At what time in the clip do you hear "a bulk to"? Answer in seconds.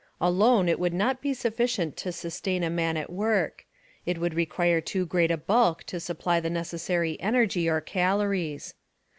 5.29-5.99